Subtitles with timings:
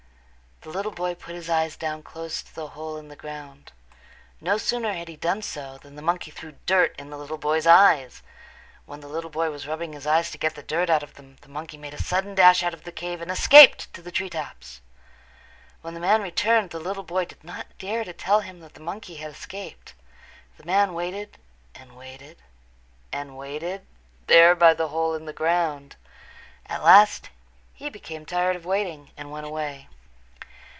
[0.63, 3.71] The little boy put his eyes down close to the hole in the ground.
[4.39, 7.65] No sooner had he done so than the monkey threw dirt into the little boy's
[7.65, 8.21] eyes.
[8.85, 11.37] When the little boy was rubbing his eyes to get the dirt out of them
[11.41, 14.29] the monkey made a sudden dash out of the cave and escaped to the tree
[14.29, 14.81] tops.
[15.81, 18.81] When the man returned the little boy did not dare to tell him that the
[18.81, 19.95] monkey had escaped.
[20.57, 21.39] The man waited
[21.73, 22.37] and waited
[23.11, 23.87] and waited
[24.27, 25.95] there by the hole in the ground.
[26.67, 27.31] At last
[27.73, 29.87] he became tired of waiting and went away.